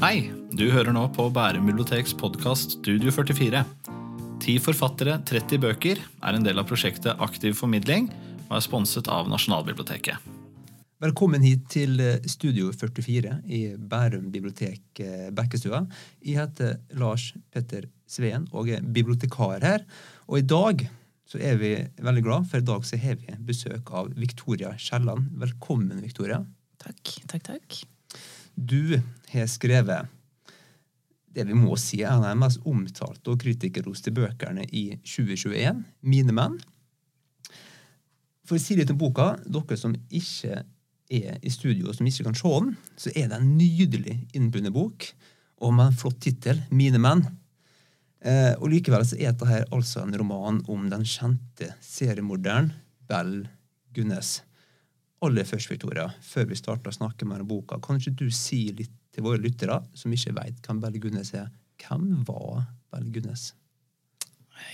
[0.00, 0.30] Hei!
[0.56, 3.58] Du hører nå på Bærum biblioteks podkast Studio 44.
[4.40, 8.06] Ti forfattere, 30 bøker er en del av prosjektet Aktiv formidling
[8.46, 10.16] og er sponset av Nasjonalbiblioteket.
[11.04, 15.82] Velkommen hit til eh, Studio 44 i Bærum bibliotek eh, Bekkestua.
[16.24, 19.84] Jeg heter Lars Petter Sveen og er bibliotekar her.
[20.32, 20.88] Og i dag
[21.28, 25.28] så er vi veldig glad, for i dag så har vi besøk av Victoria Skjelland.
[25.44, 26.40] Velkommen, Victoria.
[26.80, 27.82] Takk, takk, takk.
[28.54, 29.00] Du
[29.32, 30.08] har skrevet
[31.30, 35.84] det vi må si er en av de mest omtalte og kritikerroste bøkene i 2021,
[36.02, 36.58] 'Mine menn'.
[38.44, 40.64] For å si litt om boka, dere som ikke
[41.10, 44.74] er i studio og som ikke kan se den, så er det en nydelig innbundet
[44.74, 45.06] bok
[45.60, 47.26] og med en flott tittel, 'Mine menn'.
[48.20, 52.72] Eh, og Likevel så er dette altså en roman om den kjente seriemorderen
[53.08, 53.48] Bell
[53.94, 54.42] Gunnes
[55.24, 58.66] aller først, Victoria, før vi starter å snakke mer om boka, kan ikke du si
[58.76, 61.48] litt til våre lyttere som ikke vet hvem Belle Gunnes er?
[61.82, 63.50] Hvem var Belle Gunnes?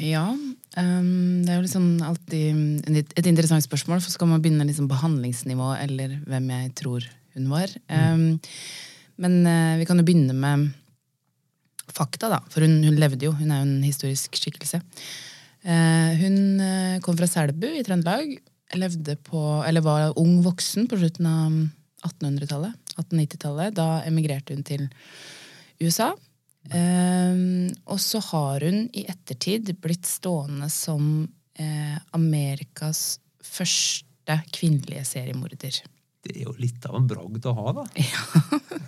[0.03, 4.03] Ja, um, det er jo liksom alltid et interessant spørsmål.
[4.03, 7.07] For skal man begynne liksom på handlingsnivå eller hvem jeg tror
[7.37, 7.71] hun var?
[7.87, 8.03] Mm.
[8.03, 10.67] Um, men uh, vi kan jo begynne med
[11.97, 12.43] fakta, da.
[12.53, 13.33] For hun, hun, levde jo.
[13.39, 14.83] Hun er jo en historisk skikkelse.
[15.67, 18.37] Uh, hun uh, kom fra Selbu i Trøndelag
[18.75, 21.59] levde på, eller var ung voksen på slutten av
[22.07, 22.75] 1800-tallet.
[22.97, 23.77] 1890-tallet.
[23.77, 24.89] Da emigrerte hun til
[25.83, 26.13] USA.
[26.67, 35.79] Um, og så har hun i ettertid blitt stående som eh, Amerikas første kvinnelige seriemorder.
[36.27, 37.89] Det er jo litt av en bragd å ha, da.
[38.07, 38.83] Ja.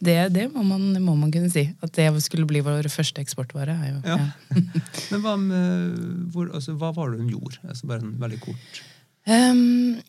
[0.00, 1.66] Det, det må, man, må, man, kunne si.
[1.84, 3.74] At det skulle bli vår første eksportvare.
[3.90, 4.16] Jo, ja.
[4.16, 4.62] Ja.
[5.12, 5.98] Men hva, med,
[6.32, 7.60] hvor, altså, hva, var det hun gjorde?
[7.66, 8.80] Altså, bare en veldig kort
[9.28, 10.00] Um,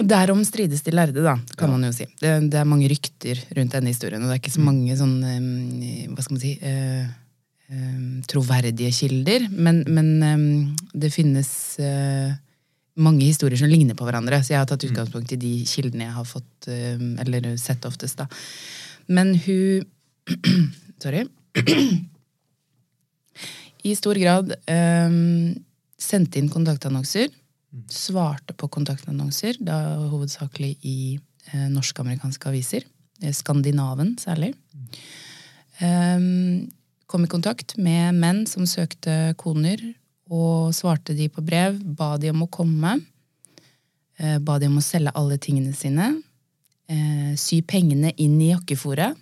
[0.00, 1.72] Derom strides de lærde, da, kan ja.
[1.74, 2.06] man jo si.
[2.20, 4.68] Det, det, er mange rykter rundt denne historien, og det er ikke så mm.
[4.70, 7.10] mange sånn um, hva skal man si uh,
[7.74, 9.44] um, troverdige kilder.
[9.52, 10.46] Men, men um,
[10.96, 11.50] det finnes
[11.84, 12.30] uh,
[13.00, 14.94] mange historier som ligner på hverandre, så jeg har tatt mm.
[14.94, 18.22] utgangspunkt i de kildene jeg har fått, eller sett oftest.
[18.22, 18.26] da.
[19.12, 19.84] Men hun
[21.02, 21.24] Sorry.
[23.88, 24.52] I stor grad
[26.00, 27.30] sendte inn kontaktannonser
[27.90, 29.76] svarte på kontaktannonser, da
[30.10, 30.98] hovedsakelig i
[31.52, 32.86] eh, norsk-amerikanske aviser.
[33.22, 34.54] Eh, Skandinaven særlig.
[35.80, 36.68] Um,
[37.06, 39.80] kom i kontakt med menn som søkte koner,
[40.30, 41.78] og svarte de på brev.
[41.82, 42.98] Ba de om å komme.
[44.20, 46.12] Eh, ba de om å selge alle tingene sine.
[46.90, 49.18] Eh, sy pengene inn i jakkefòret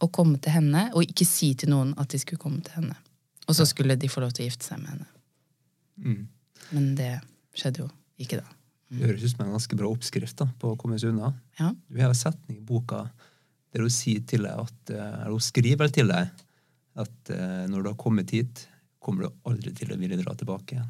[0.00, 0.90] og komme til henne.
[0.92, 2.98] Og ikke si til noen at de skulle komme til henne.
[3.48, 5.08] Og så skulle de få lov til å gifte seg med henne.
[6.00, 6.20] Mm.
[6.70, 7.14] Men det
[7.60, 7.88] skjedde jo
[8.20, 8.56] ikke, da.
[8.90, 11.30] Det høres ut som en ganske bra oppskrift da, på å komme seg unna.
[11.60, 11.70] Ja.
[11.86, 13.04] Du har en setning i boka
[13.70, 16.30] der hun sier til deg at, eh, eller hun skriver til deg
[17.00, 18.64] at uh, når du har kommet hit,
[19.00, 20.88] kommer du aldri til å ville dra tilbake igjen.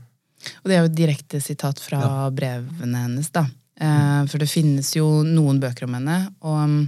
[0.62, 2.30] Og det er jo et direkte sitat fra ja.
[2.32, 3.44] brevene hennes, da.
[3.80, 4.26] Mm.
[4.28, 6.80] for det finnes jo noen bøker om henne, og um,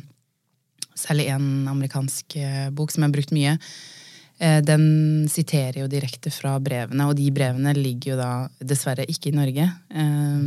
[0.98, 2.34] særlig en amerikansk
[2.76, 4.01] bok som jeg har brukt mye, Eh,
[4.42, 4.84] den
[5.30, 9.68] siterer jo direkte fra brevene, og de brevene ligger jo da dessverre ikke i Norge.
[9.94, 10.42] Eh,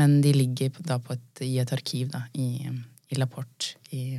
[0.00, 2.68] men de ligger da et, i et arkiv da, i,
[3.12, 4.16] i Laporte i,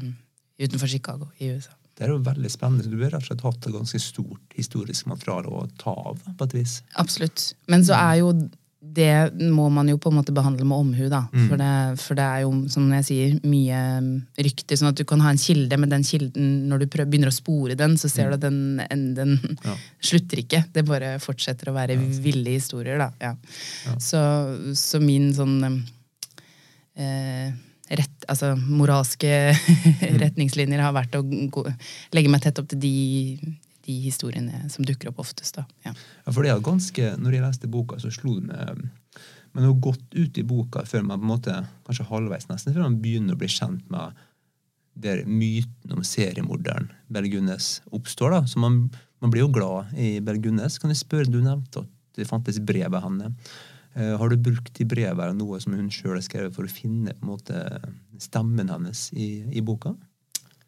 [0.61, 1.73] utenfor Chicago i USA.
[1.99, 2.87] Det er jo veldig spennende.
[2.87, 6.21] Du har rett og slett hatt et ganske stort historisk materiale å ta av.
[6.37, 6.77] på et vis.
[7.01, 7.49] Absolutt.
[7.67, 8.29] Men så er jo
[8.79, 11.25] det må man jo på en måte behandle med omhu, da.
[11.33, 11.47] Mm.
[11.49, 13.81] For, det, for, det, er jo, som jeg sier, mye
[14.39, 14.79] rykter.
[14.79, 17.35] Sånn at du kan ha en kilde, men den kilden, når du prøver, begynner å
[17.35, 18.31] spore den, så ser mm.
[18.31, 19.35] du at den, den
[19.67, 19.75] ja.
[20.11, 20.63] slutter ikke.
[20.71, 22.09] Det bare fortsetter å være ja.
[22.23, 23.11] ville historier, da.
[23.19, 23.33] Ja.
[23.99, 24.21] Så,
[24.79, 25.57] så, min sånn
[26.95, 27.51] eh,
[27.99, 30.19] rett, altså moralske mm.
[30.23, 31.67] retningslinjer har vært å gå,
[32.15, 32.95] legge meg tett opp til de
[33.89, 35.57] de historiene som dukker opp oftest.
[35.57, 35.65] da.
[35.87, 35.95] Ja.
[35.97, 38.89] ja, for det er ganske, når jeg leste boka, så slo det meg
[39.49, 41.53] Men har gått ut i boka før man på en måte,
[41.87, 44.19] kanskje halvveis nesten, før man begynner å bli kjent med
[44.93, 48.35] der myten om seriemorderen Belgunnes oppstår.
[48.35, 48.91] da, så man,
[49.23, 50.77] man, blir jo glad i Belgunnes.
[50.77, 53.31] Kan jeg spørre, Du nevnte at det fantes brev av henne.
[53.97, 57.15] Uh, har du brukt i brevet noe som hun sjøl har skrevet for å finne
[57.15, 57.63] på en måte
[58.21, 59.95] stemmen hennes i, i boka?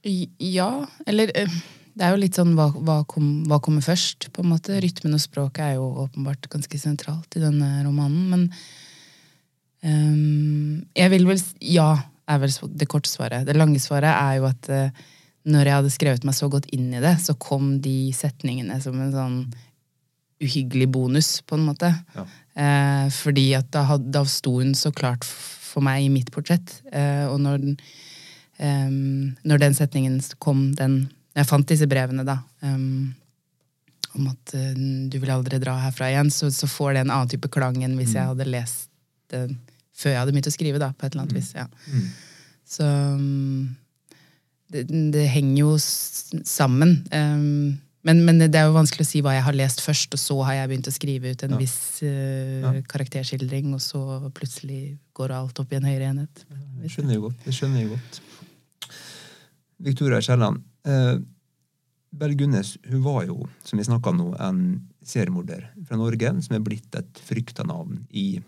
[0.01, 1.62] Ja, eller uh
[1.98, 4.80] det er jo litt sånn hva, hva, kom, hva, kommer først, på en måte.
[4.84, 8.46] Rytmen og språket er jo åpenbart ganske sentralt i denne romanen, men
[9.84, 11.42] um, Jeg vil vel
[11.74, 11.90] Ja,
[12.32, 13.48] er vel det korte svaret.
[13.48, 15.04] Det lange svaret er jo at uh,
[15.52, 19.00] når jeg hadde skrevet meg så godt inn i det, så kom de setningene som
[19.02, 19.40] en sånn
[20.42, 21.92] uhyggelig bonus, på en måte.
[22.16, 22.28] Ja.
[22.52, 26.80] Uh, fordi at da, da sto hun så klart for meg i mitt portrett.
[26.94, 27.76] Uh, og når, den,
[28.60, 31.04] um, når den setningen kom den
[31.38, 32.38] jeg fant disse brevene, da,
[32.68, 33.12] um,
[34.18, 34.80] om at uh,
[35.12, 37.95] du vil aldri dra herfra igjen, så, så, får det en annen type klang enn
[38.00, 38.89] hvis jeg hadde lest
[39.31, 39.45] det
[40.01, 41.54] før jeg hadde begynt å skrive, da, på et eller annet vis.
[41.56, 41.68] ja.
[41.92, 42.10] Mm.
[42.72, 43.75] Så um,
[44.72, 47.01] det, det, henger jo sammen.
[47.12, 47.77] Um,
[48.07, 50.38] men, men, det er jo vanskelig å si hva jeg har lest først, og så
[50.48, 51.60] har jeg begynt å skrive ut en ja.
[51.60, 51.77] viss
[52.07, 52.74] uh, ja.
[52.89, 54.01] karakterskildring, og så
[54.36, 56.45] plutselig går alt opp i en høyere enhet.
[56.81, 57.45] Det skjønner jeg godt.
[57.45, 58.22] Det skjønner jeg godt.
[59.92, 60.63] Victoria Kielland.
[60.88, 61.22] Uh,
[62.12, 64.63] Bell Gunnes hun var jo, som vi snakka nå, en
[65.06, 68.42] seriemorder fra Norge som er blitt et frykta navn i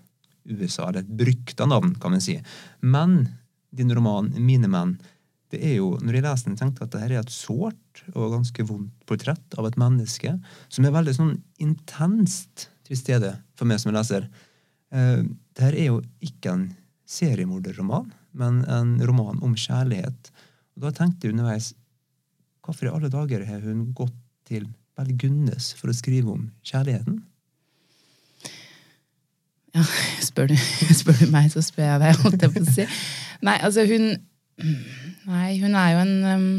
[0.50, 0.90] USA.
[0.90, 2.36] Eller et brykta navn, kan man si.
[2.82, 3.30] Men
[3.72, 4.98] din roman 'Mine menn'
[5.54, 8.32] det er jo, når jeg leser den, tenkte jeg at dette er et sårt og
[8.34, 10.32] ganske vondt portrett av et menneske
[10.68, 14.26] som er veldig sånn intenst til stede for meg som leser.
[14.90, 15.22] Eh,
[15.54, 16.66] dette er jo ikke en
[17.06, 20.32] seriemorderroman, men en roman om kjærlighet.
[20.74, 21.74] Og Da tenkte jeg underveis
[22.64, 24.16] hvorfor i alle dager har hun gått
[24.48, 24.68] til
[24.98, 27.22] Bell Gunnes for å skrive om kjærligheten?
[29.74, 29.84] Ja,
[30.22, 30.58] spør du,
[31.00, 32.88] spør du meg, så spør jeg deg, holdt jeg på å si.
[33.44, 34.14] Nei, altså hun
[35.24, 36.50] Nei, hun er jo en um,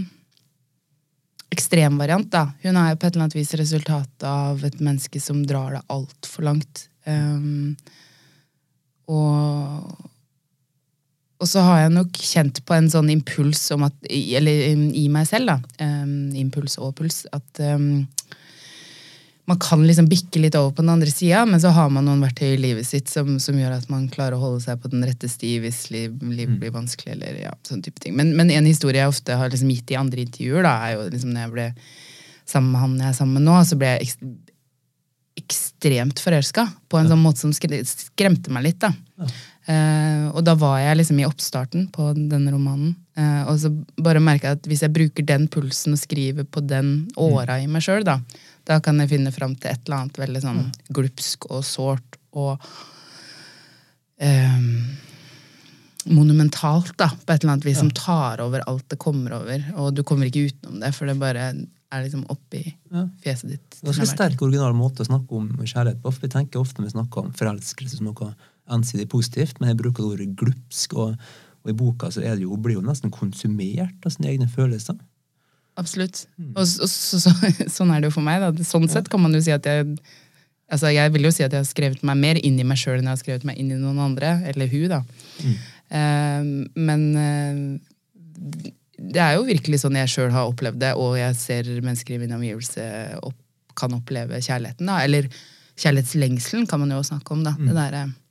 [1.54, 2.48] ekstremvariant, da.
[2.64, 5.82] Hun er jo på et eller annet vis resultatet av et menneske som drar det
[5.94, 6.88] altfor langt.
[7.06, 7.76] Um,
[9.06, 10.10] og
[11.44, 15.28] og så har jeg nok kjent på en sånn impuls om at Eller i meg
[15.28, 15.84] selv, da.
[15.84, 17.26] Um, impuls og puls.
[17.36, 18.06] At um,
[19.44, 22.22] man kan liksom bikke litt over på den andre sida, men så har man noen
[22.24, 25.04] verktøy i livet sitt som, som, gjør at man klarer å holde seg på den
[25.04, 26.56] rette sti hvis livet liv mm.
[26.62, 27.18] blir vanskelig.
[27.18, 28.16] eller ja, sånn type ting.
[28.16, 31.06] Men, men, en historie jeg ofte har liksom gitt i andre intervjuer, da, er jo
[31.12, 31.68] liksom når jeg ble
[32.48, 34.26] sammen med han jeg er sammen med nå, så ble jeg ekst
[35.34, 38.78] ekstremt forelska på en sånn måte som skremte meg litt.
[38.80, 38.92] da.
[39.18, 39.26] Ja.
[39.64, 42.92] Uh, og da var jeg liksom i oppstarten på denne romanen.
[43.16, 46.60] Uh, og så bare merka jeg at hvis jeg bruker den pulsen og skriver på
[46.64, 48.18] den åra i meg sjøl, da,
[48.68, 50.60] da kan jeg finne fram til et eller annet veldig sånn
[50.92, 52.60] glupsk og sårt og
[54.20, 54.68] um,
[56.12, 57.84] monumentalt, da, på et eller annet vis, ja.
[57.86, 59.64] som tar over alt det kommer over.
[59.80, 61.52] Og du kommer ikke utenom det, for det bare
[61.94, 63.06] er liksom oppi ja.
[63.24, 63.68] fjeset ditt.
[63.78, 66.12] Det er ganske sterk original måte å snakke om kjærlighet på.
[66.20, 68.34] Vi tenker ofte når vi snakker om forelskelse som noe
[68.72, 70.94] ensidig positivt, men jeg bruker ordet glupsk.
[70.94, 71.16] Og,
[71.62, 74.98] og, i boka så er det jo, blir jo nesten konsumert av sine egne følelser.
[75.80, 76.26] Absolutt.
[76.36, 76.52] Mm.
[76.54, 77.32] Og, og så, så,
[77.76, 78.42] sånn er det jo for meg.
[78.42, 78.66] Da.
[78.66, 79.96] Sånn sett kan man jo si at jeg
[80.72, 82.96] altså Jeg vil jo si at jeg har skrevet meg mer inn i meg sjøl
[82.96, 84.38] enn jeg har skrevet meg inn i noen andre.
[84.48, 85.02] Eller hun, da.
[85.44, 85.58] Mm.
[85.94, 91.36] Uh, men uh, det er jo virkelig sånn jeg sjøl har opplevd det, og jeg
[91.38, 92.84] ser mennesker i min omgivelse
[93.22, 93.36] opp,
[93.78, 94.86] kan oppleve kjærligheten.
[94.86, 95.28] da, Eller
[95.80, 97.42] kjærlighetslengselen, kan man jo snakke om.
[97.44, 97.66] da, mm.
[97.68, 98.23] Det der, Hva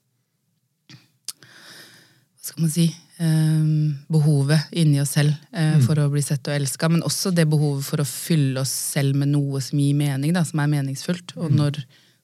[2.43, 2.89] skal man si?
[3.23, 5.83] Um, behovet inni oss selv uh, mm.
[5.85, 9.15] for å bli sett og elska, men også det behovet for å fylle oss selv
[9.19, 11.35] med noe som gir mening, da, som er meningsfullt.
[11.37, 11.55] Og mm.
[11.61, 11.79] når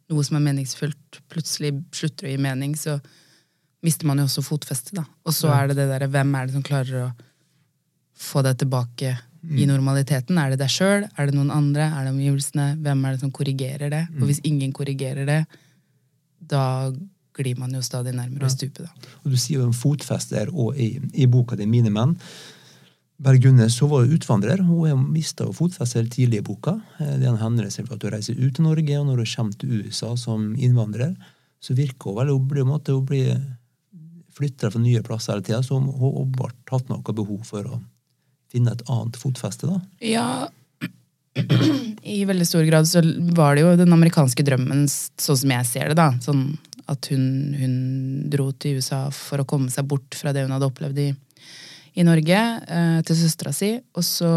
[0.10, 2.98] noe som er meningsfullt, plutselig slutter å gi mening, så
[3.86, 4.98] mister man jo også fotfestet.
[4.98, 5.06] da.
[5.24, 7.10] Og så er det det derre hvem er det som klarer å
[8.19, 9.56] få deg tilbake mm.
[9.56, 10.42] i normaliteten?
[10.42, 11.06] Er det deg sjøl?
[11.15, 11.88] Er det noen andre?
[11.94, 12.74] Er det omgivelsene?
[12.83, 14.04] Hvem er det som korrigerer det?
[14.18, 14.27] Og mm.
[14.31, 15.39] hvis ingen korrigerer det,
[16.50, 16.65] da
[17.39, 18.53] glir man jo stadig nærmere ja.
[18.53, 18.86] stupet.
[18.86, 19.12] Da.
[19.24, 22.18] Og Du sier jo om fotfeste der og i, i boka di 'Mine menn'.
[23.19, 24.62] Berg Gunnes hun var utvandrer.
[24.63, 26.77] Hun mista fotfestet tidlig i boka.
[27.00, 29.31] Eh, det er en hendelse for at hun reiser ut til Norge, og når hun
[29.36, 31.15] kommer til USA som innvandrer,
[31.60, 33.41] så virker hun vel Hun blir, måte, hun blir
[34.31, 35.91] flytta fra nye plasser hele tida, så hun
[36.39, 37.81] har hatt noe behov for å
[38.50, 39.67] finne et annet fotfeste.
[39.67, 39.81] da.
[40.00, 40.48] Ja,
[42.15, 43.03] i veldig stor grad så
[43.36, 46.00] var det jo den amerikanske drømmen sånn som jeg ser det.
[46.00, 46.13] da.
[46.24, 46.55] Sånn
[46.89, 47.24] at hun,
[47.58, 47.75] hun,
[48.31, 51.10] dro til USA for å komme seg bort fra det hun hadde opplevd i,
[52.00, 53.72] i Norge, eh, til søstera si.
[53.98, 54.34] Og så,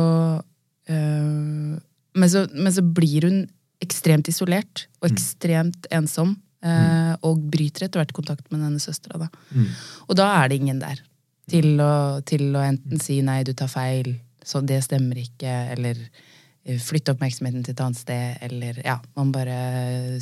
[0.88, 1.76] eh,
[2.12, 3.44] men så Men så blir hun
[3.82, 5.14] ekstremt isolert og mm.
[5.14, 6.36] ekstremt ensom.
[6.62, 7.22] Eh, mm.
[7.28, 9.30] Og bryter etter hvert kontakt med denne søstera.
[9.50, 9.70] Mm.
[10.08, 11.00] Og da er det ingen der
[11.50, 15.98] til å, til å enten si 'nei, du tar feil', så det stemmer ikke, eller
[16.62, 19.58] flytte oppmerksomheten til et annet sted, eller ja, man bare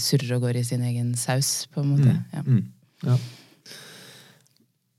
[0.00, 2.14] surrer og går i sin egen saus, på en måte.
[2.14, 2.44] Mm, ja.
[2.46, 2.62] Mm,
[3.04, 3.18] ja.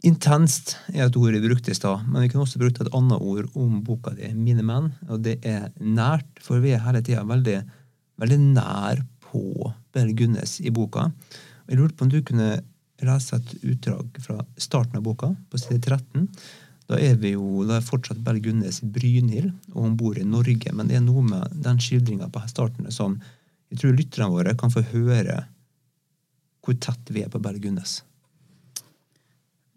[0.06, 3.22] Intenst er et ord vi brukte i stad, men vi kunne også brukt et annet
[3.22, 7.22] ord om boka di, 'Mine menn', og det er nært, for vi er hele tida
[7.22, 7.60] veldig,
[8.18, 11.12] veldig, nær på Bell Gunnes i boka.
[11.70, 12.62] Jeg lurte på om du kunne
[13.02, 16.28] lese et utdrag fra starten av boka, på side 13.
[16.92, 20.28] Da er vi jo da er fortsatt Berg Gunnes i Brynhild, og hun bor i
[20.28, 20.74] Norge.
[20.76, 23.16] Men det er noe med den skildringa på starten som
[23.72, 25.46] jeg tror lytterne våre kan få høre
[26.62, 28.02] hvor tett vi er på Berg Gunnes.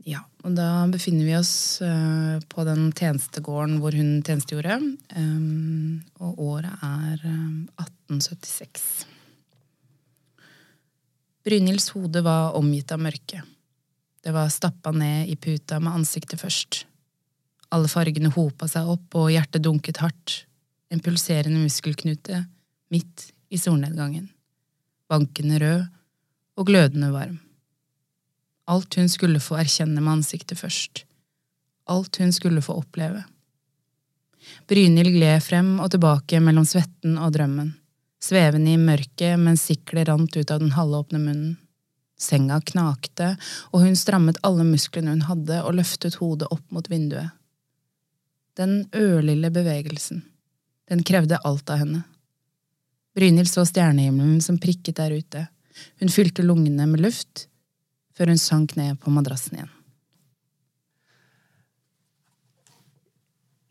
[0.05, 4.77] Ja, og da befinner vi oss eh, på den tjenestegården hvor hun tjenestegjorde.
[5.17, 9.07] Um, og året er eh, 1876.
[11.45, 13.41] Brynhilds hode var omgitt av mørke.
[14.25, 16.85] Det var stappa ned i puta med ansiktet først.
[17.75, 20.45] Alle fargene hopa seg opp, og hjertet dunket hardt.
[20.93, 22.45] En pulserende muskelknute
[22.95, 24.29] midt i solnedgangen.
[25.11, 25.83] Bankende rød
[26.55, 27.41] og glødende varm.
[28.71, 31.03] Alt hun skulle få erkjenne med ansiktet først.
[31.91, 33.25] Alt hun skulle få oppleve.
[34.69, 37.75] Brynhild gled frem og tilbake mellom svetten og drømmen,
[38.23, 41.55] svevende i mørket mens siklet rant ut av den halvåpne munnen.
[42.21, 43.35] Senga knakte,
[43.73, 47.33] og hun strammet alle musklene hun hadde og løftet hodet opp mot vinduet.
[48.55, 50.23] Den ørlille bevegelsen,
[50.91, 52.05] den krevde alt av henne.
[53.15, 55.47] Brynhild så stjernehimmelen som prikket der ute.
[56.03, 57.49] Hun fylte lungene med luft,
[58.15, 59.75] før hun sank ned på madrassen igjen.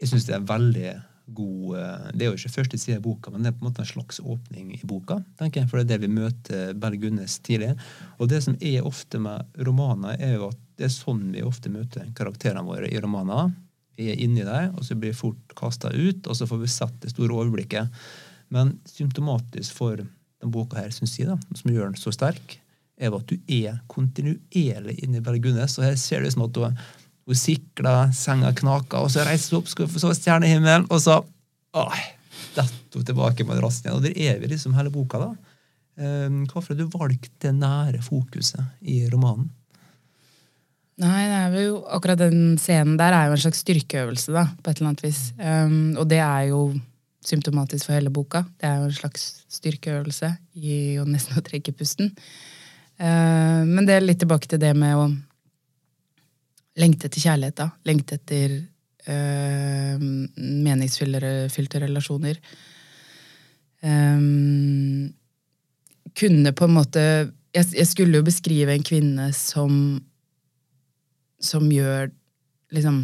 [0.04, 0.94] Jeg syns det er veldig
[1.32, 3.70] god eh, Det er jo ikke første side i boka, men det er på en
[3.70, 5.22] måte en slags åpning i boka.
[5.40, 7.72] tenker jeg, For det er det vi møter Berg Gunnes tidlig.
[8.20, 11.72] Og det som er ofte med romaner, er jo at det er sånn vi ofte
[11.72, 13.54] møter karakterene våre i romaner.
[14.00, 16.72] Vi er inni deg, og så blir vi fort kasta ut, og så får vi
[16.72, 18.04] sett det store overblikket.
[18.54, 22.58] Men symptomatisk for denne boka her, synes jeg, da, som gjør den så sterk,
[23.02, 25.78] er at du er kontinuerlig inni Berre Gunnes.
[25.80, 26.76] Og her ser det som at hun,
[27.30, 32.04] hun sikler, senga knaker, og så reiser hun opp, skal få stjernehimmelen, og så åh,
[32.58, 33.98] detter hun tilbake med rassen igjen.
[33.98, 35.34] Og der er vi liksom hele boka, da.
[35.94, 39.52] Um, hvorfor har du valgt det nære fokuset i romanen?
[41.02, 44.70] Nei, det er jo akkurat den scenen der er jo en slags styrkeøvelse, da, på
[44.70, 45.22] et eller annet vis.
[45.40, 46.68] Um, og det er jo
[47.26, 48.44] symptomatisk for hele boka.
[48.62, 49.24] Det er jo en slags
[49.58, 50.30] styrkeøvelse
[50.62, 52.14] i å nesten å trekke pusten.
[53.02, 55.08] Uh, men det er litt tilbake til det med å
[56.78, 57.70] lengte etter kjærlighet, da.
[57.90, 58.56] Lengte etter
[59.10, 59.98] uh,
[60.38, 62.38] meningsfylte relasjoner.
[63.82, 65.10] Um,
[66.14, 67.02] kunne på en måte
[67.54, 69.74] jeg, jeg skulle jo beskrive en kvinne som
[71.44, 72.12] som gjør
[72.74, 73.04] liksom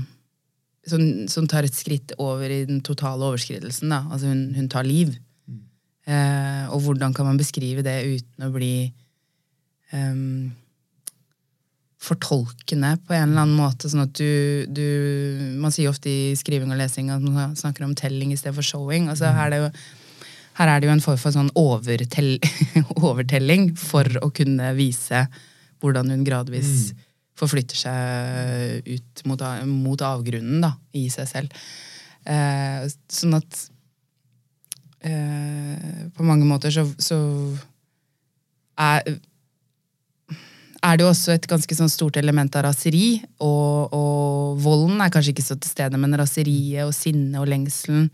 [0.89, 3.91] som, som, tar et skritt over i den totale overskridelsen.
[3.91, 4.03] Da.
[4.10, 5.12] Altså hun, hun tar liv.
[5.46, 5.60] Mm.
[6.10, 8.74] Eh, og hvordan kan man beskrive det uten å bli
[9.93, 10.50] um,
[12.01, 13.91] fortolkende på en eller annen måte?
[13.91, 14.88] sånn at du, du,
[15.60, 18.65] Man sier ofte i skriving og lesing at man snakker om telling i stedet for
[18.65, 19.12] showing.
[19.12, 19.69] Altså, her, er det jo,
[20.62, 22.38] her er det jo en form for sånn overtell,
[23.12, 25.27] overtelling for å kunne vise
[25.79, 27.05] hvordan hun gradvis mm
[27.39, 31.55] forflytter seg ut mot, mot avgrunnen da, i seg selv.
[32.27, 33.60] Eh, sånn at
[35.08, 37.17] eh, På mange måter så, så
[38.79, 39.08] er,
[40.84, 43.22] er det jo også et ganske sånn stort element av raseri.
[43.43, 48.10] Og, og volden er kanskje ikke så til stede, men raseriet og sinnet og lengselen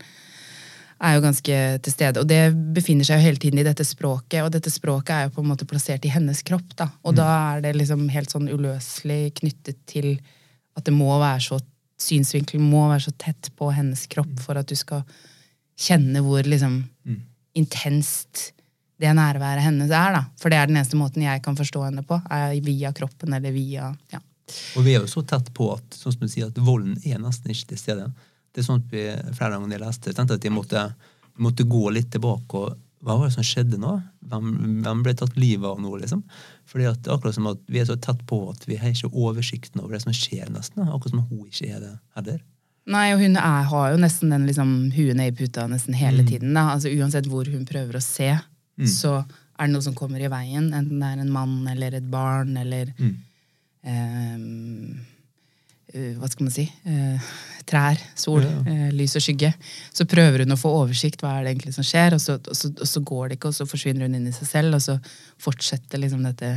[1.02, 2.22] er jo ganske til stede.
[2.22, 2.40] Og det
[2.76, 5.50] befinner seg jo hele tiden i dette språket, og dette språket er jo på en
[5.50, 6.72] måte plassert i hennes kropp.
[6.78, 6.88] da.
[7.04, 7.18] Og mm.
[7.20, 10.14] da er det liksom helt sånn uløselig knyttet til
[10.76, 11.60] at det må være så
[12.00, 14.42] synsvinkelen må være så tett på hennes kropp mm.
[14.44, 15.04] for at du skal
[15.80, 17.22] kjenne hvor liksom mm.
[17.60, 18.50] intenst
[19.00, 20.14] det nærværet hennes er.
[20.16, 20.22] da.
[20.40, 22.18] For det er den eneste måten jeg kan forstå henne på.
[22.32, 24.22] er Via kroppen eller via ja.
[24.78, 27.18] Og vi er jo så tett på at sånn som du sier, at volden er
[27.18, 28.04] nesten ikke til stede.
[28.56, 29.04] Det er at vi,
[29.36, 30.82] Flere ganger jeg leste, jeg tenkte at jeg måtte,
[31.36, 32.62] måtte, gå litt tilbake.
[32.62, 33.94] og Hva var det som skjedde nå?
[34.26, 34.50] Hvem,
[34.82, 35.92] hvem ble tatt livet av nå?
[36.00, 36.24] liksom?
[36.66, 39.84] Fordi at akkurat som at Vi er så tett på at vi har ikke oversikten
[39.84, 40.88] over det som skjer, nesten.
[40.88, 42.44] Akkurat som hun ikke er det heller.
[42.86, 46.22] Nei, og hun er, har jo nesten den liksom, huet ned i puta nesten hele
[46.22, 46.28] mm.
[46.30, 46.54] tiden.
[46.54, 46.68] da.
[46.76, 48.30] Altså Uansett hvor hun prøver å se,
[48.78, 48.86] mm.
[48.90, 49.18] så
[49.56, 50.70] er det noe som kommer i veien.
[50.70, 53.14] Enten det er en mann eller et barn eller mm.
[53.90, 55.06] um,
[56.18, 57.34] hva skal man si eh,
[57.66, 58.62] trær, sol, ja.
[58.70, 59.50] Eh, lys og skygge.
[59.94, 61.22] Så prøver hun å få oversikt.
[61.22, 62.16] Hva er det egentlig som skjer?
[62.16, 64.34] Og så, og så, og så går det ikke, og så forsvinner hun inn i
[64.34, 64.96] seg selv, og så
[65.42, 66.52] fortsetter liksom dette,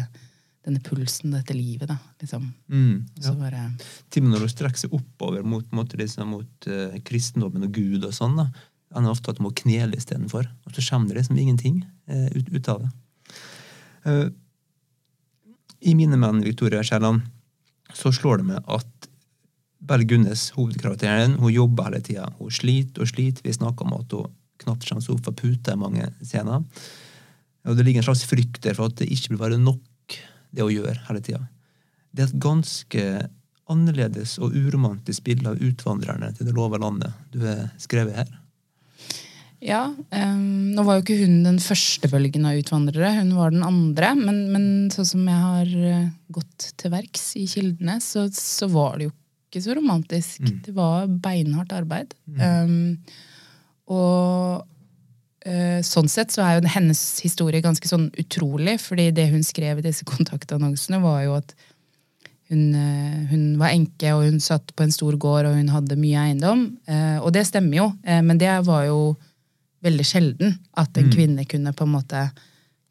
[0.68, 1.90] denne pulsen, dette livet.
[1.90, 2.50] da, liksom.
[2.70, 3.36] Mm, ja.
[3.40, 3.64] bare...
[4.10, 7.74] Til og med når hun strekker seg oppover mot, mot, liksom, mot uh, kristendommen og
[7.80, 8.50] Gud og sånn, da,
[8.96, 10.46] han er ofte at hun må knele istedenfor.
[10.68, 11.82] Og så kommer det liksom ingenting
[12.12, 12.94] uh, ut, ut, av det.
[14.06, 14.30] Uh,
[15.90, 17.26] I mine menn, Victoria Skjæland,
[17.98, 18.99] så slår det meg at
[19.80, 22.28] Bell Gunnes, hovedkarakteren, hun jobber hele tida.
[22.40, 23.46] Hun sliter og sliter.
[23.46, 26.66] Vi snakker om at hun knapt kommer seg opp fra puta i mange scener.
[27.68, 30.20] Og Det ligger en slags frykt der for at det ikke vil være nok,
[30.52, 31.42] det hun gjør hele tida.
[32.12, 33.06] Det er et ganske
[33.70, 38.32] annerledes og uromantisk bilde av utvandrerne til det lova landet du har skrevet her.
[39.60, 43.66] Ja, Um, Nå var jo ikke hun den første bølgen av utvandrere, hun var den
[43.66, 44.14] andre.
[44.16, 48.98] Men, men sånn som jeg har eh, gått til verks i kildene, så, så var
[48.98, 49.14] det jo
[49.50, 50.44] ikke så romantisk.
[50.66, 52.14] Det var beinhardt arbeid.
[52.38, 53.00] Um,
[53.90, 59.44] og uh, sånn sett så er jo hennes historie ganske sånn utrolig, fordi det hun
[59.46, 61.58] skrev i disse kontaktannonsene, var jo at
[62.50, 65.98] hun, eh, hun var enke, og hun satt på en stor gård, og hun hadde
[66.00, 66.66] mye eiendom.
[66.90, 69.16] Eh, og det stemmer jo, eh, men det var jo
[69.86, 72.24] veldig sjelden at en kvinne kunne på en måte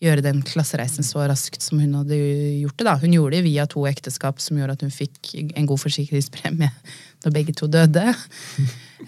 [0.03, 2.19] gjøre den klassereisen så raskt som hun hadde
[2.61, 2.87] gjort det.
[2.87, 2.95] da.
[3.03, 6.71] Hun gjorde det via to ekteskap som gjorde at hun fikk en god forsikringspremie
[7.25, 8.07] da begge to døde.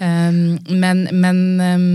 [0.01, 1.87] um, men men um,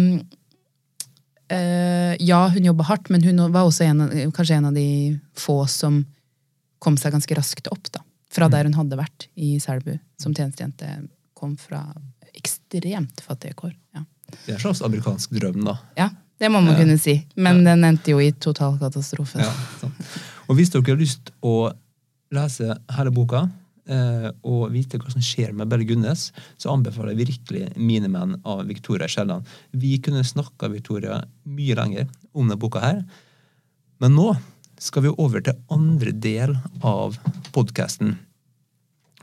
[1.52, 4.90] uh, ja, hun jobba hardt, men hun var også en av, kanskje en av de
[5.36, 6.04] få som
[6.80, 7.92] kom seg ganske raskt opp.
[7.92, 8.04] da.
[8.32, 10.88] Fra der hun hadde vært i Selbu som tjenestejente.
[11.36, 11.84] Kom fra
[12.36, 13.74] ekstremt fattige kår.
[13.96, 14.04] Ja.
[14.46, 15.76] Det er en slags amerikansk drøm, da.
[16.00, 17.16] ja, det må man kunne si.
[17.40, 19.40] Men den endte jo i total katastrofe.
[19.40, 19.52] Ja.
[20.50, 21.72] Og hvis dere har lyst å
[22.36, 23.46] lese hele boka,
[23.88, 26.28] eh, og vite hva som skjer med Belle Gunnes,
[26.58, 29.46] så anbefaler jeg virkelig 'Mine menn' av Victoria Kielland.
[29.72, 33.06] Vi kunne snakka Victoria mye lenger om denne boka her,
[34.00, 34.36] men nå
[34.78, 37.18] skal vi over til andre del av
[37.54, 38.18] podkasten.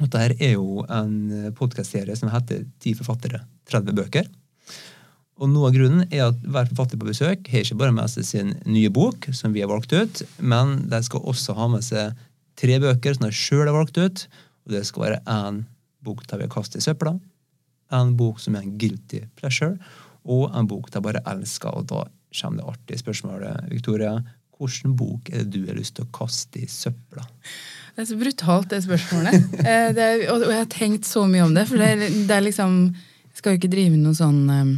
[0.00, 4.26] Dette er jo en podkastserie som heter 'Ti forfattere, 30 bøker'.
[5.40, 8.26] Og noe av grunnen er at hver forfatter på besøk har ikke bare med seg
[8.28, 12.18] sin nye bok, som vi har valgt ut, men de skal også ha med seg
[12.60, 14.26] tre bøker som de sjøl har valgt ut.
[14.66, 15.62] Og det skal være én
[16.04, 17.16] bok der vi har kastet i søpla,
[17.92, 19.76] en bok som er en guilty pleasure,
[20.22, 21.74] og en bok de bare elsker.
[21.74, 22.04] Og da
[22.38, 24.14] kommer det artige spørsmålet, Victoria.
[24.62, 27.24] Hvilken bok er det du har lyst til å kaste i søpla?
[27.96, 29.48] Det er så brutalt, det spørsmålet.
[29.62, 31.66] Eh, det er, og, jeg har tenkt så mye om det.
[31.68, 34.72] For det er, det er liksom Jeg skal jo ikke drive noe sånn eh,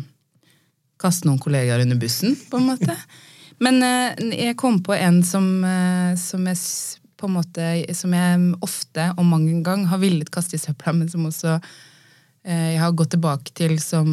[1.04, 2.96] Kaste noen kollegaer under bussen, på en måte.
[3.62, 6.58] Men eh, jeg kom på en som, eh, som jeg
[7.20, 11.11] på en måte Som jeg ofte og mange ganger har villet kaste i søpla, men
[11.12, 11.54] som også
[12.42, 14.08] eh, jeg har gått tilbake til som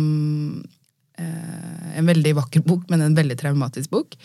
[1.19, 4.15] eh, en veldig vakker bok, men en veldig traumatisk bok.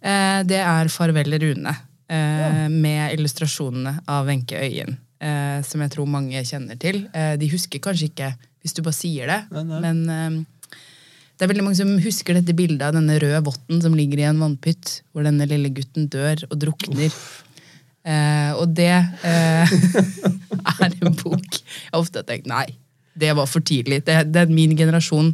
[0.00, 1.74] Eh, det er 'Farvel, Rune',
[2.08, 4.98] eh, med illustrasjonene av Wenche Øyen.
[5.18, 7.08] Eh, som jeg tror mange kjenner til.
[7.12, 9.40] Eh, de husker kanskje ikke hvis du bare sier det,
[9.82, 10.46] men
[11.38, 14.26] det er veldig mange som husker dette bildet av denne røde votten som ligger i
[14.26, 17.14] en vannpytt, hvor denne lille gutten dør og drukner.
[18.08, 19.72] Eh, og det eh,
[20.82, 22.66] er en bok jeg ofte har tenkt nei,
[23.18, 24.00] det var for tidlig.
[24.06, 25.32] Det, det er Min generasjon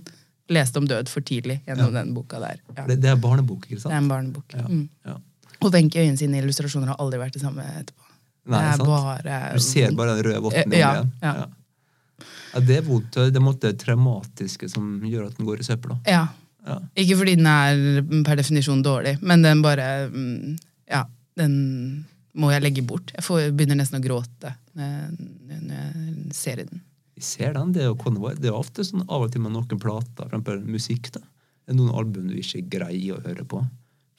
[0.52, 2.58] leste om død for tidlig gjennom den boka der.
[2.76, 2.84] Ja.
[2.88, 3.92] Det, det er barnebok, ikke sant?
[3.92, 4.56] Det er en barnebok.
[4.56, 4.88] Ja, Mm.
[5.08, 5.16] ja.
[5.64, 8.02] Og Wenche Øyen sine illustrasjoner har aldri vært det samme etterpå.
[8.52, 8.88] Nei, det er sant?
[8.90, 11.12] bare Du ser bare den røde votten Eh, ja, igjen.
[11.22, 11.46] ja.
[12.54, 13.18] Ja, det er vondt.
[13.18, 15.98] Det er måtte traumatiske som gjør at den går i søpla.
[16.08, 16.24] Ja.
[16.64, 16.78] Ja.
[16.96, 20.54] Ikke fordi den er per definisjon dårlig, men den bare mm,
[20.88, 21.02] Ja,
[21.36, 21.56] den
[22.34, 23.12] må jeg legge bort.
[23.14, 26.82] Jeg får, begynner nesten å gråte når jeg, ser den.
[27.14, 27.70] Vi ser den.
[27.74, 28.34] Det er jo Convoy.
[28.40, 31.12] Det er ofte sånn av og til med noen plater, eksempel musikk.
[31.14, 31.22] da.
[31.64, 33.60] Det er noen album du ikke greier å høre på.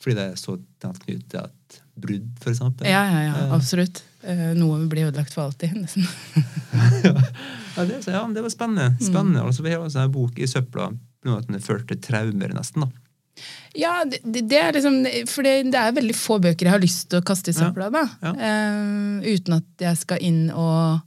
[0.01, 2.87] Fordi det er så tett knyttet til et brudd, eksempel.
[2.87, 4.03] Ja, ja, ja, absolutt.
[4.25, 6.05] Eh, Noe blir ødelagt for alltid, nesten.
[7.75, 8.91] Ja, det, så, ja, det var spennende.
[8.99, 9.35] Mm.
[9.45, 10.89] Altså, vi har altså en bok i søpla
[11.25, 12.85] noe at den førte til traumer, nesten.
[12.85, 12.91] da.
[13.75, 17.09] Ja, det, det er liksom For det, det er veldig få bøker jeg har lyst
[17.11, 18.05] til å kaste i søpla, da.
[18.23, 18.31] Ja.
[18.47, 21.01] Eh, uten at jeg skal inn og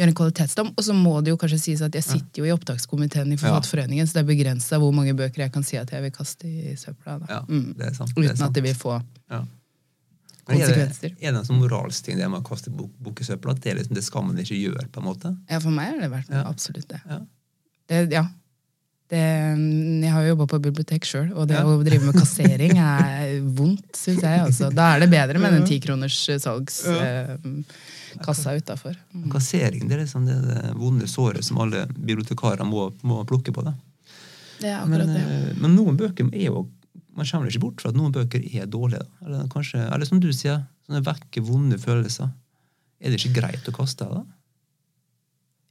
[0.00, 0.72] gjøre en kvalitetsdom.
[0.74, 4.08] Og så må det jo kanskje sies at jeg sitter jo i opptakskomiteen i Forfatterforeningen,
[4.08, 6.74] så det er begrensa hvor mange bøker jeg kan si at jeg vil kaste i
[6.80, 7.18] søpla.
[7.22, 7.30] Da.
[7.36, 7.74] Ja, Mm.
[7.78, 8.98] det er er Uten at det vil få
[10.50, 10.56] Ja.
[10.56, 11.14] Er konsekvenser.
[11.14, 13.54] det, er det en sånn moralsk ting det med å kaste bok, bok i søpla?
[13.56, 15.32] At det, liksom, det skal man ikke gjøre, på en måte?
[15.50, 16.42] Ja, for meg er det vært Ja.
[16.50, 17.00] absolutt det.
[17.08, 17.20] Ja.
[17.88, 18.26] det ja.
[19.10, 21.64] Det, jeg har jo jobba på bibliotek sjøl, og det Ja.
[21.66, 24.38] å drive med kassering er vondt, syns jeg.
[24.44, 24.68] Altså.
[24.72, 28.94] Da er det bedre med den tikroners salgskassa uh, utafor.
[29.32, 33.62] Kassering det er liksom det, det vonde såret som alle bibliotekarer må, må plukke på.
[33.66, 33.74] det.
[34.60, 35.20] Det er Men, det.
[35.24, 36.66] eh, men noen bøker er jo
[37.20, 39.04] Man kommer ikke bort fra at noen bøker er dårlige.
[39.26, 42.30] Eller, kanskje, eller som du sier, sånne vekker vonde følelser.
[43.00, 44.22] Er det ikke greit å kaste det?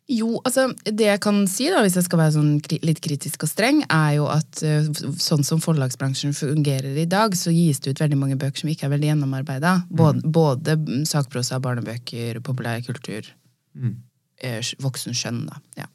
[0.10, 3.52] Jo, altså det jeg kan si, da, hvis jeg skal være sånn litt kritisk og
[3.52, 4.88] streng, er jo at eh,
[5.22, 8.88] sånn som forlagsbransjen fungerer i dag, så gis det ut veldig mange bøker som ikke
[8.88, 9.76] er veldig gjennomarbeida.
[10.02, 10.78] Både, både
[11.10, 13.30] sakprosa, barnebøker, populærkultur,
[13.78, 13.94] Mm.
[14.42, 15.60] eh, voksen skjønn, da.
[15.78, 15.86] Ja.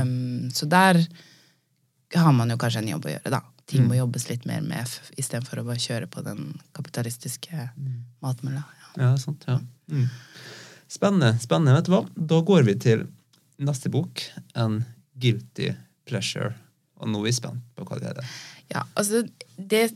[0.00, 0.98] Um, så der
[2.16, 3.42] har man jo kanskje en jobb å gjøre, da.
[3.72, 7.70] Ting må jobbes litt mer med istedenfor å bare kjøre på den kapitalistiske
[8.24, 8.62] matmølla.
[8.62, 8.92] Ja.
[9.00, 9.44] Ja, sant.
[9.48, 9.58] Ja.
[9.90, 10.08] Mm.
[10.92, 11.34] Spennende.
[11.40, 12.02] spennende, vet du hva?
[12.16, 13.06] Da går vi til
[13.62, 14.20] neste bok.
[14.58, 14.82] En
[15.22, 15.72] guilty
[16.08, 16.52] pleasure.
[17.00, 18.32] Og nå er vi spent på hva det er.
[18.72, 19.24] Ja, altså
[19.56, 19.90] det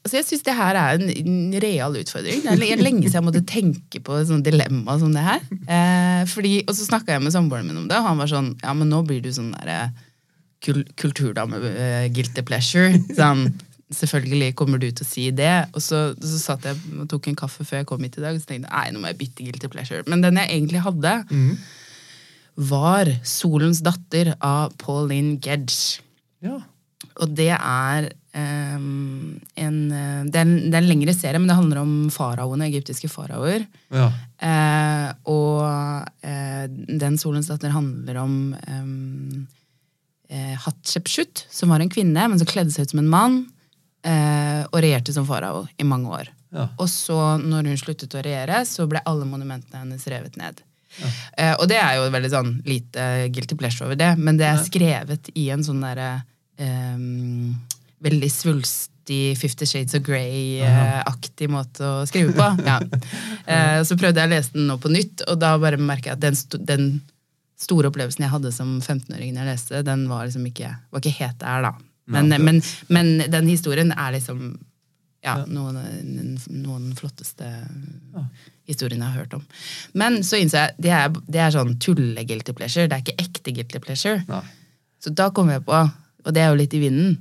[0.00, 2.38] Altså jeg syns det her er en, en real utfordring.
[2.40, 5.42] Det er lenge siden jeg måtte tenke på et sånt dilemma som det her.
[5.60, 8.48] Eh, fordi, og så snakka jeg med samboeren min om det, og han var sånn
[8.62, 9.90] Ja, men nå blir du sånn derre
[10.64, 12.94] kul kulturdame, eh, guilty pleasure.
[13.18, 13.48] Sånn,
[13.94, 15.52] selvfølgelig kommer du til å si det.
[15.74, 18.36] Og så, så satt jeg og tok en kaffe før jeg kom hit i dag,
[18.36, 20.06] og så tenkte jeg nei, nå må jeg bytte guilty pleasure.
[20.10, 21.16] Men den jeg egentlig hadde,
[22.70, 26.04] var Solens datter av Pauline Gedge.
[26.44, 26.60] Ja.
[27.20, 31.56] Og det er Um, en, det, er en, det er en lengre serie, men det
[31.58, 33.66] handler om faraoene, egyptiske faraoer.
[33.90, 34.10] ja.
[34.40, 35.66] Uh, og
[36.24, 39.42] uh, den solens datter handler om um,
[40.30, 43.38] eh, Hatshepsut, som var en kvinne, men som kledde seg ut som en mann,
[44.06, 46.30] eh, og regjerte som farao i mange år.
[46.54, 46.66] Ja.
[46.82, 50.62] Og så, når hun sluttet å regjere, så ble alle monumentene hennes revet ned.
[51.38, 54.62] Eh, og det er jo veldig sånn lite guilty pleasure over det, men det er
[54.64, 56.24] skrevet i en sånn derre
[56.58, 57.52] ehm,
[58.02, 58.88] veldig svulstig
[59.38, 62.48] Fifty Shades of Grey-aktig måte å skrive på.
[62.70, 62.78] Ja.
[63.46, 66.18] Eh, så prøvde jeg å lese den nå på nytt, og da bare merker jeg
[66.18, 66.90] at den, den
[67.60, 71.18] store opplevelsen jeg hadde som 15-åring når jeg leste, den var liksom ikke, var ikke
[71.20, 71.74] helt der, da.
[72.10, 72.58] Men, men,
[72.90, 74.54] men den historien er liksom
[75.22, 75.76] ja, noen,
[76.48, 77.46] noen flotteste
[78.68, 79.44] historiene jeg har hørt om.
[79.98, 82.88] Men så innså jeg det er, det er sånn tulle-guilty pleasure.
[82.88, 84.24] Det er ikke ekte guilty pleasure.
[84.30, 84.42] Nei.
[85.00, 87.14] Så da kom jeg på, og det er jo litt i vinden,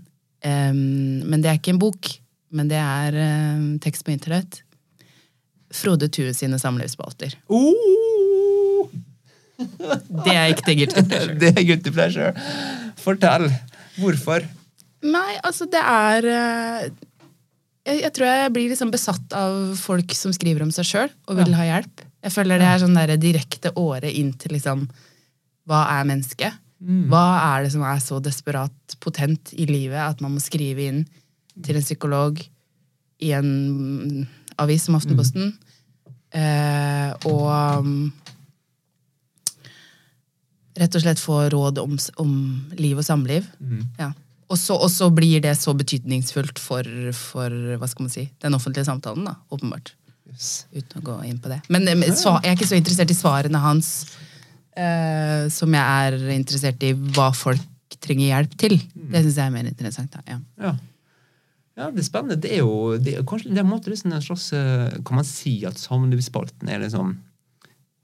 [0.44, 0.82] um,
[1.30, 2.12] men det er ikke en bok,
[2.56, 3.20] men det er
[3.56, 4.62] um, tekst på internett.
[5.76, 7.38] Frode Thue sine samlivsspalter.
[7.54, 7.99] Oh!
[9.60, 11.36] Det er ekte guilty pleasure.
[11.42, 12.32] Det er guilty pleasure.
[13.00, 13.50] Fortell.
[14.00, 14.46] Hvorfor?
[15.04, 16.88] Nei, altså det er eh,
[17.88, 21.40] jeg, jeg tror jeg blir liksom besatt av folk som skriver om seg sjøl og
[21.40, 22.04] vil ha hjelp.
[22.26, 24.88] Jeg føler det er sånn der direkte åre inn til liksom
[25.70, 26.60] Hva er mennesket?
[26.80, 31.02] Hva er det som er så desperat potent i livet at man må skrive inn
[31.66, 32.40] til en psykolog
[33.20, 34.22] i en mm,
[34.64, 35.52] avis som Aftenposten?
[36.32, 38.06] Eh, og mm,
[40.80, 42.34] rett og slett få råd om, om
[42.80, 43.48] liv og samliv.
[44.00, 44.12] Ja.
[44.50, 48.58] Og så, og så blir det så betydningsfullt for, for hva skal man si, den
[48.58, 49.94] offentlige samtalen, da, åpenbart.
[50.30, 50.66] Yes.
[50.74, 51.60] Uten å gå inn på det.
[51.74, 51.86] Men,
[52.18, 53.92] så, jeg er ikke så interessert i svarene hans
[54.78, 58.78] eh, som jeg er interessert i hva folk trenger hjelp til.
[58.94, 60.14] Det syns jeg er mer interessant.
[60.16, 60.22] Da.
[60.30, 60.40] Ja.
[60.64, 60.74] Ja.
[61.82, 62.40] ja, det er spennende.
[62.42, 65.20] Det er jo det er, kanskje det er en måte liksom en slags eh, Kan
[65.20, 67.18] man si at samlivsspalten er liksom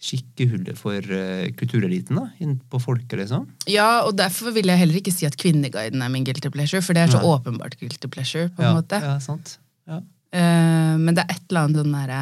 [0.01, 2.25] skikkehullet for uh, kultureliten da,
[2.71, 3.47] på folket, liksom?
[3.71, 6.97] ja, og derfor vil jeg heller ikke si at Kvinneguiden er min guilty pleasure, for
[6.97, 7.31] det er så Nei.
[7.31, 8.49] åpenbart guilty pleasure.
[8.55, 8.99] på en ja, måte.
[9.01, 9.57] Ja, sant.
[9.87, 10.01] Ja.
[10.35, 12.19] Uh, men det er et eller annet sånn derre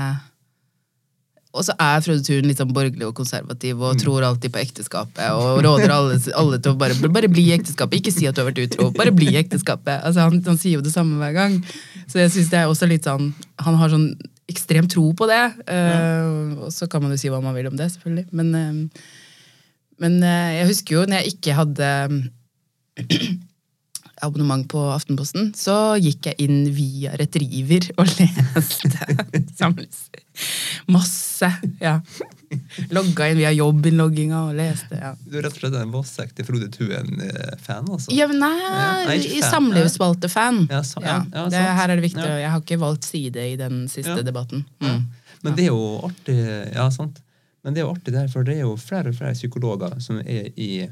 [1.55, 5.31] Og så er Frode Thun litt sånn borgerlig og konservativ og tror alltid på ekteskapet
[5.33, 8.01] og råder alle, alle til å bare, bare bli i ekteskapet.
[8.01, 10.03] Ikke si at du har vært utro, bare bli i ekteskapet.
[10.03, 11.57] Altså, han, han sier jo det samme hver gang.
[12.05, 13.31] Så jeg synes det er også litt sånn
[13.63, 14.11] Han har sånn
[14.51, 15.43] ekstrem tro på det.
[15.71, 18.27] eh, og så kan man jo si hva man vil om det, selvfølgelig.
[18.35, 19.09] Men, uh,
[20.03, 21.89] men uh, jeg husker jo når jeg ikke hadde
[24.25, 30.07] abonnement på Aftenposten, så gikk jeg inn via Retriever og leste samles.
[30.91, 31.49] Masse.
[31.83, 31.99] ja.
[32.95, 34.97] Logga inn via jobbinnlogginga og leste.
[34.99, 35.13] ja.
[35.25, 38.11] Du er rett og slett en vassekte Frode Tuen-fan, altså?
[38.15, 38.53] Ja, men nei,
[39.09, 39.17] nei,
[39.49, 40.63] samlivsvalgte-fan.
[40.71, 42.23] Ja, sam ja, ja, det, her er det viktig.
[42.25, 42.39] Ja.
[42.45, 44.23] Jeg har ikke valgt side i den siste Ja.
[44.25, 44.65] debatten.
[44.81, 45.05] Mm.
[45.43, 46.37] Men det er jo artig
[46.73, 47.21] Ja, sant.
[47.63, 50.17] Men det er jo artig der, for det er jo flere og flere psykologer som
[50.19, 50.83] er i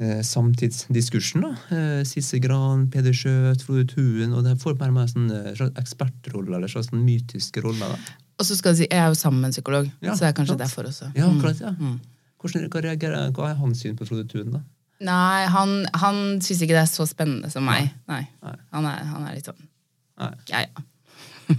[0.00, 1.40] eh, samtidsdiskursen.
[1.44, 1.52] da.
[1.76, 4.32] Eh, Sisse Gran, Peder Skjøt, Frode Tuen.
[4.36, 7.88] Og det får mer og mer sånn eh, ekspertroller, eller slags sånn mytiske roller.
[7.96, 7.96] da.
[8.40, 10.28] Og så skal jeg si, jeg er jo sammen med en psykolog, Ja, så det
[10.30, 10.62] er kanskje klart.
[10.64, 11.10] derfor også.
[11.18, 11.74] Ja, klart, ja.
[11.76, 11.98] Mm.
[12.40, 14.62] Hvordan, hva, reagerer, hva er hans syn på Frode Tuen, da?
[15.04, 17.90] Nei, han, han syns ikke det er så spennende som meg.
[18.08, 18.22] Nei.
[18.44, 18.54] Nei.
[18.72, 19.60] Han, er, han er litt sånn
[20.20, 20.32] Nei.
[20.52, 20.86] ja, ja.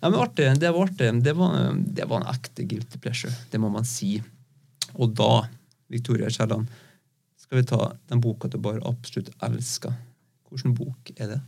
[0.00, 1.08] Ja, men artig, Det var artig.
[1.24, 3.32] Det var, det var en ekte guilty pleasure.
[3.52, 4.14] Det må man si.
[4.96, 5.42] Og da,
[5.92, 6.70] Victoria Kielland,
[7.36, 9.92] skal vi ta den boka du bare absolutt elsker.
[10.48, 11.40] Hvilken bok er det?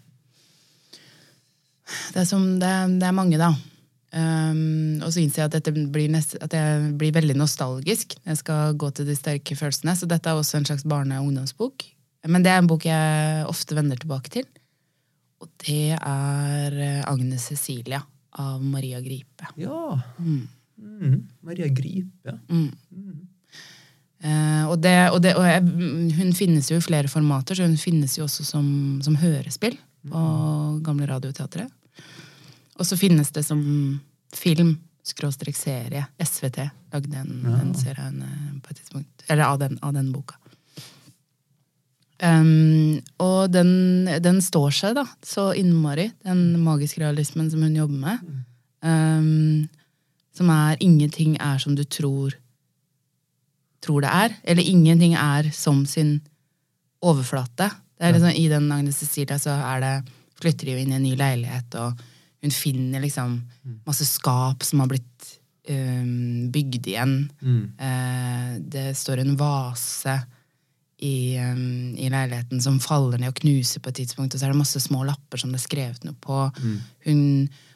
[2.12, 3.50] Det er, som, det, det er mange, da.
[4.12, 8.40] Um, og så innser jeg at, blir nest, at jeg blir veldig nostalgisk når jeg
[8.42, 9.94] skal gå til de sterke følelsene.
[9.96, 11.86] Så dette er også en slags barne- og ungdomsbok.
[12.28, 14.46] Men det er en bok jeg ofte vender tilbake til.
[15.42, 18.02] Og det er eh, Agnes Cecilia
[18.38, 19.48] av Maria Gripe.
[19.58, 19.96] Ja!
[20.20, 20.44] Mm.
[20.78, 21.16] Mm.
[21.42, 22.36] Maria Gripe.
[22.52, 22.70] Mm.
[24.22, 25.64] Uh, og det, og det, og jeg,
[26.14, 28.66] hun finnes jo i flere formater, så hun finnes jo også som,
[29.02, 29.74] som hørespill
[30.06, 30.22] på
[30.86, 31.72] gamle Radioteatret.
[32.78, 33.60] Og så finnes det som
[34.34, 36.06] film, skråstrek serie.
[36.22, 37.56] SVT lagde en, Ja.
[37.60, 38.10] en serie
[38.62, 39.24] på et tidspunkt.
[39.28, 40.36] Eller av den, av den boka.
[42.22, 47.98] Um, og den, den står seg da, så innmari, den magiske realismen som hun jobber
[47.98, 48.44] med.
[48.82, 49.68] Um,
[50.32, 52.32] som er 'ingenting er som du tror,
[53.82, 54.36] tror det er'.
[54.44, 56.20] Eller 'ingenting er som sin
[57.02, 57.70] overflate'.
[57.98, 60.94] Det er liksom, I den Agnes Cecilia så er det, flytter de jo inn i
[60.94, 61.98] en ny leilighet, og
[62.42, 63.38] hun finner liksom
[63.86, 65.26] masse skap som har blitt
[65.70, 67.16] um, bygd igjen.
[67.40, 67.64] Mm.
[67.78, 70.16] Eh, det står en vase
[71.02, 74.54] i, um, i leiligheten som faller ned og knuser på et tidspunkt, og så er
[74.54, 76.44] det masse små lapper som det er skrevet noe på.
[77.06, 77.22] Hun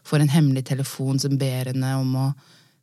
[0.06, 2.26] får en hemmelig telefon som ber henne om å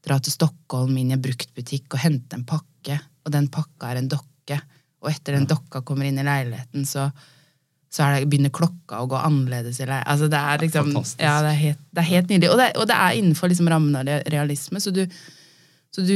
[0.03, 4.01] dra til Stockholm inn i en bruktbutikk og hente en pakke, og den pakka er
[4.01, 4.59] en dokke.
[5.03, 7.09] Og etter den dokka kommer inn i leiligheten, så,
[7.93, 9.99] så er det, begynner klokka å gå annerledes Eller.
[10.09, 11.19] Altså, det er liksom, Fantastisk.
[11.21, 12.49] ja, det er helt, det er helt nydelig.
[12.49, 15.03] Og det, og det er innenfor liksom rammen av realisme, så du,
[15.93, 16.15] så du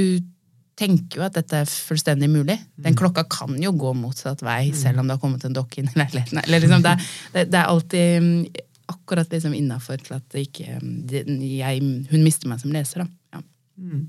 [0.77, 2.55] tenker jo at dette er fullstendig mulig.
[2.81, 5.89] Den klokka kan jo gå motsatt vei, selv om det har kommet en dokke inn
[5.89, 6.41] i leiligheten.
[6.43, 10.47] Eller liksom, det, er- det, det er alltid mm, akkurat liksom innafor til at det
[10.49, 11.23] ikke mm, det,
[11.57, 13.37] jeg, Hun mister meg som leser, da.
[13.37, 13.41] Ja.
[13.77, 14.03] Mm.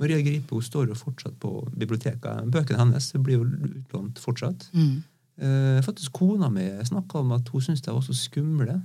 [0.00, 2.46] Maria Gripe hun står jo fortsatt på biblioteket.
[2.52, 4.70] Bøkene hennes blir jo utlånt fortsatt.
[4.72, 5.02] Mm.
[5.40, 8.80] Eh, faktisk Kona mi snakka om at hun syntes de var så skumle,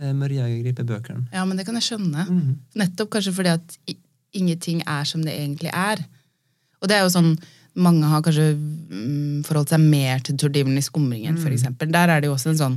[0.00, 1.26] eh, Maria Gripe-bøkene.
[1.32, 2.24] ja, men det kan jeg skjønne.
[2.28, 2.54] Mhm.
[2.74, 3.76] Nettopp kanskje fordi at
[4.32, 6.04] ingenting er som det egentlig er.
[6.80, 7.38] Og det er jo sånn
[7.74, 11.90] mange har kanskje mm, forholdt seg mer til Tordivelen i Skumringen, for eksempel.
[11.90, 12.76] Der er det jo også en sånn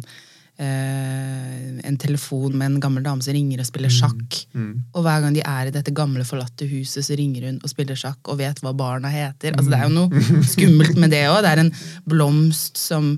[0.59, 4.39] eh, En telefon med en gammel dame som ringer og spiller sjakk.
[4.57, 4.71] Mm.
[4.93, 7.95] Og hver gang de er i dette gamle, forlatte huset, så ringer hun og spiller
[7.95, 9.55] sjakk og vet hva barna heter.
[9.55, 11.41] Altså, det er jo noe skummelt med det òg.
[11.45, 11.73] Det er en
[12.09, 13.13] blomst som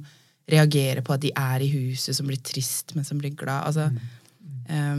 [0.49, 3.65] reagerer på at de er i huset, som blir trist, men som blir glad.
[3.69, 3.89] Altså,
[4.69, 4.95] eh,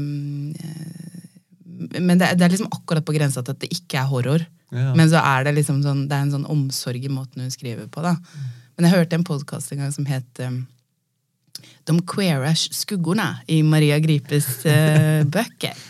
[2.01, 4.45] men det, er- det er liksom akkurat på grensa til at det ikke er horror.
[4.73, 4.93] Ja.
[4.95, 7.89] Men så er det liksom sånn, det er en sånn omsorg i måten hun skriver
[7.91, 8.03] på.
[8.05, 8.17] da.
[8.77, 10.61] Men jeg hørte en podkast en gang som het um,
[11.89, 15.87] De queera skuggene i Maria Gripes uh, bøker.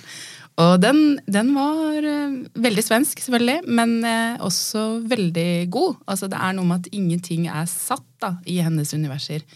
[0.60, 6.00] Og den, den var uh, veldig svensk, selvfølgelig, men uh, også veldig god.
[6.06, 9.46] Altså Det er noe med at ingenting er satt da, i hennes universer.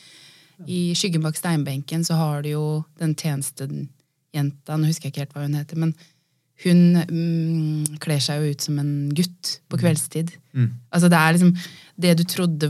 [0.70, 2.64] I Skyggen bak steinbenken så har du jo
[3.00, 5.94] den tjenestejenta, nå husker jeg ikke helt hva hun heter, men
[6.62, 10.30] hun mm, kler seg jo ut som en gutt på kveldstid.
[10.54, 10.68] Mm.
[10.94, 11.56] Altså det er liksom
[11.94, 12.68] Det du trodde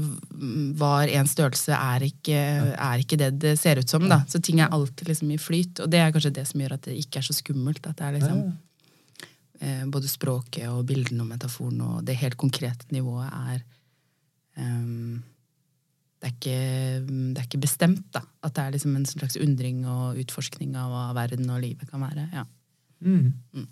[0.81, 2.41] var en størrelse, er ikke,
[2.77, 4.09] er ikke det det ser ut som.
[4.09, 4.23] da.
[4.29, 5.81] Så ting er alltid liksom i flyt.
[5.81, 7.87] Og det er kanskje det som gjør at det ikke er så skummelt.
[7.87, 8.43] At det er liksom
[9.61, 13.63] eh, Både språket og bildene og metaforen og det helt konkrete nivået er
[14.61, 15.23] um,
[16.21, 16.61] det, er ikke,
[17.07, 18.25] det er ikke bestemt, da.
[18.45, 22.05] At det er liksom en slags undring og utforskning av hva verden og livet kan
[22.05, 22.29] være.
[22.33, 22.45] ja.
[23.05, 23.67] Mm.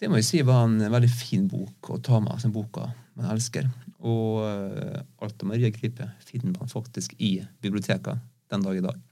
[0.00, 2.86] Det må jeg si var en veldig fin bok å ta med som boka
[3.18, 3.68] man elsker.
[4.00, 9.02] Og uh, alt av Maria Gripe finner man faktisk i biblioteket den dag i dag.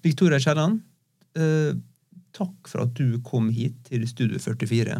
[0.00, 0.80] Victoria Kielland,
[1.36, 1.74] uh,
[2.32, 4.96] takk for at du kom hit til Studio 44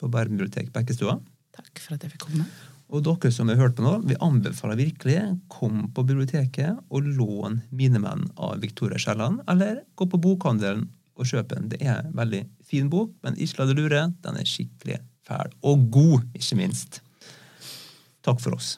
[0.00, 1.20] på Bærum bibliotek Bekkestua.
[1.54, 2.48] Takk for at jeg fikk komme.
[2.90, 5.20] Og dere som har hørt på nå, vi anbefaler virkelig
[5.52, 11.28] kom på biblioteket og lån 'Mine menn' av Victoria Kielland, eller gå på bokhandelen og
[11.28, 11.70] kjøpe den.
[11.72, 15.54] Det er en veldig fin bok, men ikke la deg lure, den er skikkelig fæl.
[15.66, 17.00] Og god, ikke minst.
[18.26, 18.76] Takk for oss.